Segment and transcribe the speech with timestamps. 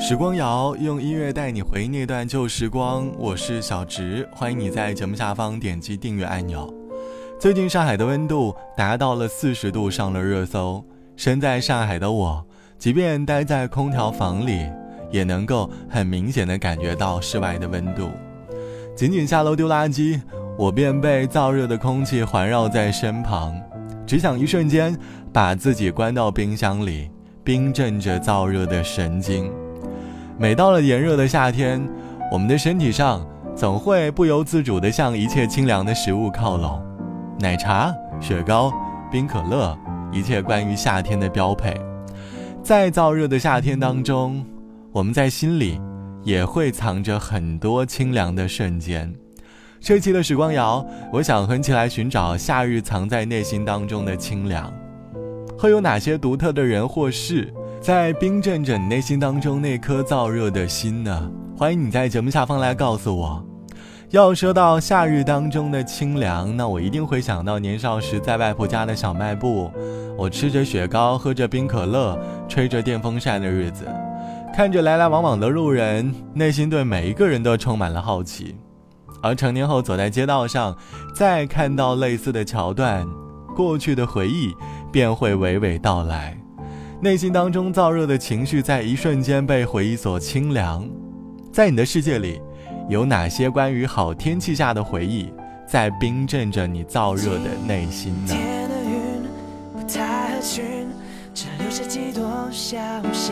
[0.00, 6.72] 时光谣用音乐带你回忆那段旧时光，我是小植，欢迎你在节目下方点击订阅按钮。
[7.40, 10.82] 最近上海的温度达到了四十度，上了热搜。
[11.16, 12.46] 身在上海的我，
[12.78, 14.70] 即便待在空调房里，
[15.10, 18.08] 也能够很明显的感觉到室外的温度。
[18.96, 20.20] 仅仅下楼丢垃圾，
[20.56, 23.60] 我便被燥热的空气环绕在身旁，
[24.06, 24.96] 只想一瞬间
[25.32, 27.10] 把自己关到冰箱里，
[27.42, 29.52] 冰镇着燥热的神经。
[30.40, 31.84] 每到了炎热的夏天，
[32.30, 33.26] 我们的身体上
[33.56, 36.80] 总会不由自主地向一切清凉的食物靠拢，
[37.40, 38.72] 奶茶、雪糕、
[39.10, 39.76] 冰可乐，
[40.12, 41.76] 一切关于夏天的标配。
[42.62, 44.46] 在燥热的夏天当中，
[44.92, 45.80] 我们在心里
[46.22, 49.12] 也会藏着很多清凉的瞬间。
[49.80, 54.72] 这期的时光谣，我想和起来寻找夏日藏在内心当中的清凉，
[55.58, 57.52] 会有哪些独特的人或事？
[57.88, 61.30] 在冰镇着你内心当中那颗燥热的心呢？
[61.56, 63.42] 欢迎你在节目下方来告诉我。
[64.10, 69.72] 要说到夏日当中的清凉，那我一定会想到年少时在外婆家的小卖部，
[70.18, 73.88] 我吃着雪糕，喝着冰可乐，吹着电风扇的日子，
[74.54, 78.54] 看着来来往往的路人，内心对每一个人都充满了好奇。
[79.22, 80.76] 而成年后走在街道上，
[81.14, 83.08] 再看到类似的桥段，
[83.56, 84.52] 过去的回忆
[84.92, 86.38] 便会娓娓道来。
[87.00, 90.84] 内心当中燥热的情绪，在一瞬间被回忆所清凉。
[91.52, 92.40] 在你的世界里，
[92.88, 95.32] 有哪些关于好天气下的回忆，
[95.64, 98.34] 在冰镇着你燥热的内心呢？
[98.34, 99.22] 天的云
[99.72, 100.88] 不太合群，
[101.32, 102.76] 只留下几朵消
[103.12, 103.30] 息，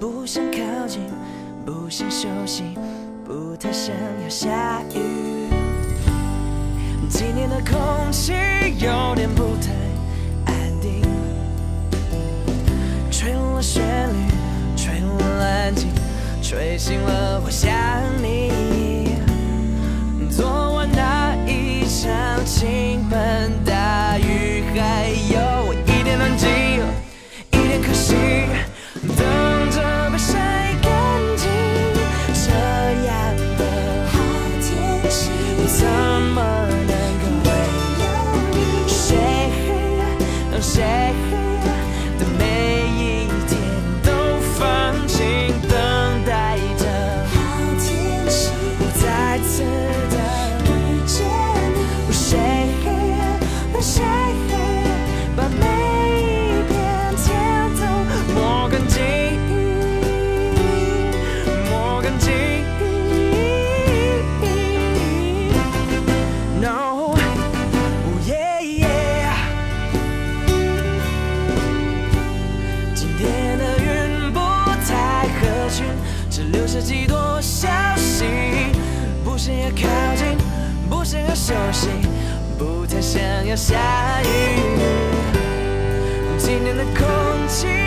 [0.00, 1.02] 不想靠近，
[1.66, 2.62] 不想休息，
[3.26, 5.50] 不太想要下雨。
[7.10, 8.32] 今天的空气
[8.78, 9.83] 有点不太。
[13.54, 14.14] 了旋律，
[14.76, 15.88] 吹落了安静，
[16.42, 17.70] 吹醒了我想
[18.22, 19.14] 你。
[20.30, 23.83] 昨晚那一场倾盆大
[83.14, 83.76] 想要下
[84.24, 84.26] 雨。
[86.36, 87.83] 今天的空气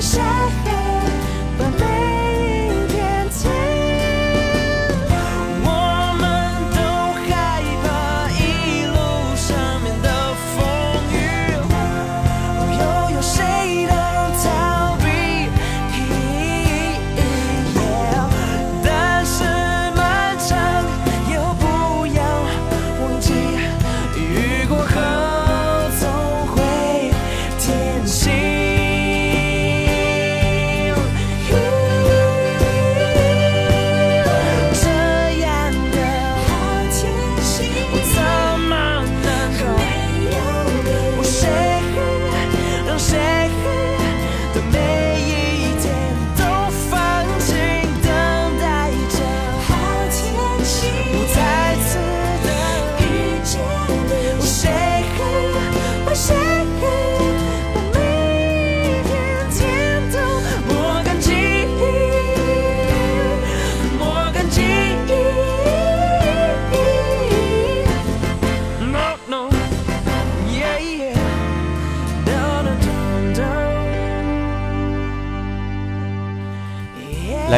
[0.00, 0.83] shy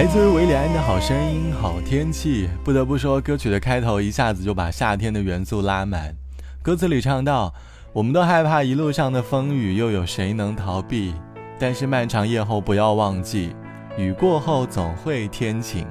[0.06, 2.48] 来自于维里安的好声音、好天气。
[2.62, 6.14] 不得不说，歌曲的开头一下子就把夏天的元素拉满。
[6.62, 7.52] 歌词里唱到
[7.92, 11.12] ：“我们都害怕一路上的风雨，又有谁能逃避？
[11.58, 13.52] 但是漫长夜后，不要忘记，
[13.98, 15.84] 雨过后总会天晴。”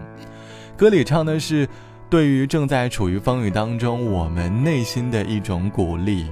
[0.78, 1.68] 歌里唱的是
[2.10, 6.28] 对于正在处于风雨当中我们内心的一种鼓励。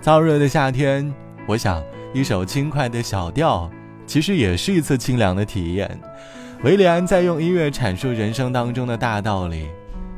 [0.00, 1.12] 燥热的夏天，
[1.46, 1.84] 我想
[2.14, 3.70] 一首轻快的小调，
[4.06, 6.00] 其实也是一次清凉的体验。
[6.62, 9.70] 维里安在用音乐阐述人生当中的大道理。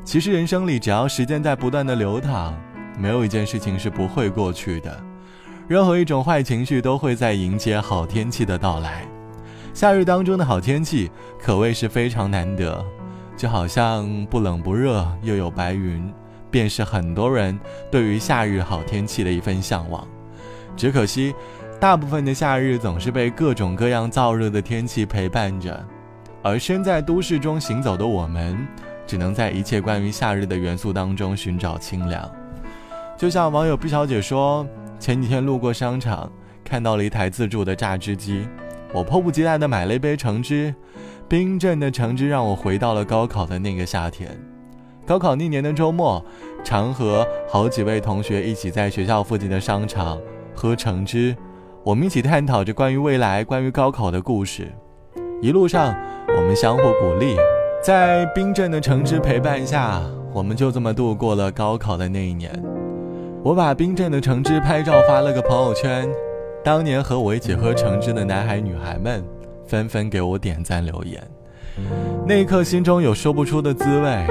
[0.04, 2.52] 其实人生里，只要时间在不断的流淌，
[2.98, 5.00] 没有一件事情是不会过去的。
[5.68, 9.06] 任何一种坏情绪都会在迎接好天气的到来。
[9.72, 11.08] 夏日当中的好天气
[11.40, 12.84] 可谓是非常难得，
[13.36, 16.12] 就好像不冷不热又有白云，
[16.50, 17.56] 便是很多人
[17.88, 20.04] 对于夏日好天气的一份向往。
[20.76, 21.32] 只可惜，
[21.78, 25.86] 大部分的夏日总是被各种各样燥热的天气陪伴着。
[26.42, 28.66] 而身在都市中行走的我们，
[29.06, 32.28] 只能在一切关于夏日的元素当中寻找清凉。
[33.16, 34.66] 就像网友毕小姐说
[34.98, 36.30] ：“前几天路过商场，
[36.64, 38.48] 看到了一台自助的榨汁机，
[38.92, 40.74] 我迫不及待地买了一杯橙汁。
[41.28, 44.28] 冰镇的橙汁让我回到了高考的那个夏天。
[45.06, 46.24] 高考那年的周末，
[46.64, 50.18] 常和好几位同学一起在学校附近的商场
[50.54, 51.36] 喝橙汁，
[51.84, 54.72] 我们一起探讨着关于未来、关于高考的故事。
[55.42, 55.94] 一路上。”
[56.34, 57.36] 我们相互鼓励，
[57.82, 60.00] 在冰镇的橙汁陪伴下，
[60.32, 62.50] 我们就这么度过了高考的那一年。
[63.42, 66.08] 我把冰镇的橙汁拍照发了个朋友圈，
[66.64, 69.22] 当年和我一起喝橙汁的男孩女孩们
[69.66, 71.22] 纷纷给我点赞留言。
[72.26, 74.26] 那一刻，心中有说不出的滋味。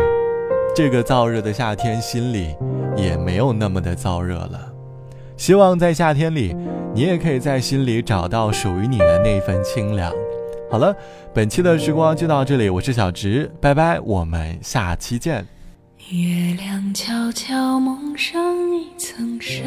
[0.75, 2.55] 这个燥热的夏天，心里
[2.95, 4.73] 也没有那么的燥热了。
[5.37, 6.55] 希望在夏天里，
[6.95, 10.11] 你也可以在心里找到属于你的那份清凉。
[10.71, 10.95] 好了，
[11.33, 15.45] 本期的时光就到这里，我是小直，拜拜，我们下期见。
[16.09, 18.41] 月亮悄悄蒙上
[18.73, 19.65] 一层纱，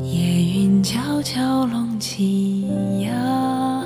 [0.00, 0.18] 夜
[0.62, 2.62] 云悄悄拢起
[3.02, 3.84] 呀。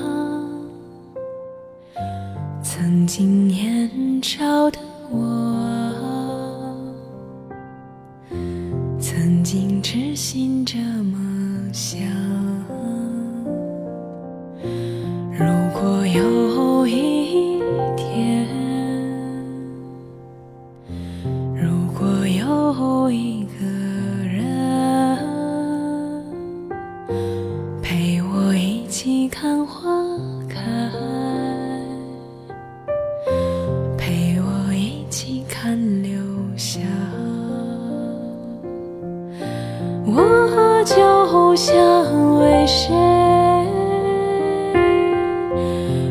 [2.62, 3.90] 曾经年
[4.22, 4.78] 少的
[5.10, 5.18] 我，
[23.30, 23.64] 一个
[24.26, 25.14] 人
[27.80, 29.88] 陪我一起看花
[30.48, 30.60] 开，
[33.96, 36.10] 陪我一起看流
[36.56, 36.80] 霞，
[40.04, 41.72] 我就想
[42.40, 42.92] 为谁。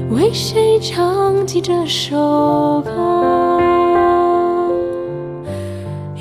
[0.09, 3.58] 为谁唱起这首歌？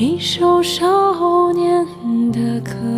[0.00, 1.84] 一首少年
[2.30, 2.97] 的歌。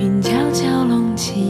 [0.00, 1.49] 云悄悄隆起。